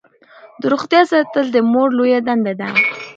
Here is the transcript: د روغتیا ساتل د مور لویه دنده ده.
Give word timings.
د 0.59 0.61
روغتیا 0.73 1.01
ساتل 1.11 1.45
د 1.51 1.57
مور 1.71 1.89
لویه 1.97 2.19
دنده 2.27 2.53
ده. 2.59 2.67